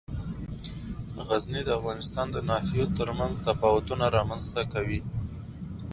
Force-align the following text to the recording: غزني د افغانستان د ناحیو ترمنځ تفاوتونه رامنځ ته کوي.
غزني 1.27 1.61
د 1.65 1.69
افغانستان 1.79 2.27
د 2.31 2.37
ناحیو 2.49 2.85
ترمنځ 2.97 3.33
تفاوتونه 3.47 4.05
رامنځ 4.17 4.45
ته 4.55 4.61
کوي. 4.73 4.99